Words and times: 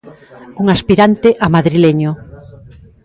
Un 0.61 0.67
aspirante 0.75 1.29
a 1.45 1.47
madrileño. 1.55 2.11